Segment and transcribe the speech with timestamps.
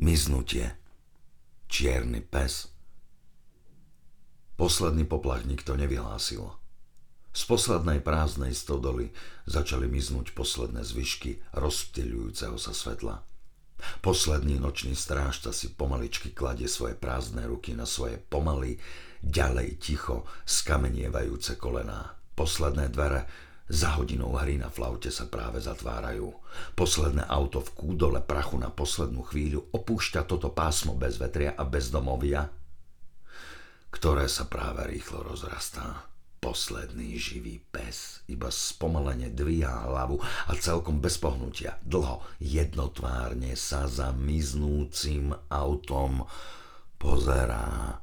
[0.00, 0.64] Miznutie.
[1.68, 2.72] Čierny pes.
[4.56, 6.40] Posledný poplach nikto nevyhlásil.
[7.36, 9.12] Z poslednej prázdnej stodoly
[9.44, 13.20] začali miznúť posledné zvyšky rozptýľujúceho sa svetla.
[14.00, 18.80] Posledný nočný strážca si pomaličky kladie svoje prázdne ruky na svoje pomaly,
[19.20, 22.16] ďalej ticho skamenievajúce kolená.
[22.40, 23.28] Posledné dvere
[23.70, 26.34] za hodinou hry na flaute sa práve zatvárajú.
[26.74, 31.86] Posledné auto v kúdole prachu na poslednú chvíľu opúšťa toto pásmo bez vetria a bez
[31.94, 32.50] domovia,
[33.94, 36.10] ktoré sa práve rýchlo rozrastá.
[36.42, 40.18] Posledný živý pes iba spomalene dvíha hlavu
[40.50, 46.26] a celkom bez pohnutia, dlho, jednotvárne sa za miznúcim autom
[46.98, 48.02] pozerá